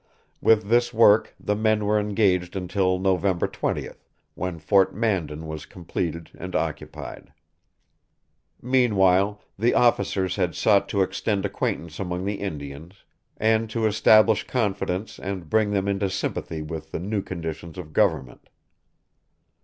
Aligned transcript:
With 0.41 0.67
this 0.67 0.91
work 0.95 1.35
the 1.39 1.55
men 1.55 1.85
were 1.85 1.99
engaged 1.99 2.55
until 2.55 2.97
November 2.97 3.47
20th, 3.47 3.97
when 4.33 4.57
Fort 4.57 4.95
Mandan 4.95 5.45
was 5.45 5.67
completed 5.67 6.31
and 6.39 6.55
occupied. 6.55 7.31
Meanwhile, 8.59 9.43
the 9.59 9.75
officers 9.75 10.37
had 10.37 10.55
sought 10.55 10.89
to 10.89 11.03
extend 11.03 11.45
acquaintance 11.45 11.99
among 11.99 12.25
the 12.25 12.39
Indians, 12.41 13.03
and 13.37 13.69
to 13.69 13.85
establish 13.85 14.47
confidence 14.47 15.19
and 15.19 15.51
bring 15.51 15.69
them 15.69 15.87
into 15.87 16.09
sympathy 16.09 16.63
with 16.63 16.89
the 16.91 16.99
new 16.99 17.21
conditions 17.21 17.77
of 17.77 17.93
government. 17.93 18.49